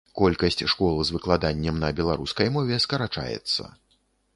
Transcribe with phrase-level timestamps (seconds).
[0.19, 3.63] Колькасць школ з выкладаннем на беларускай мове скарачаецца.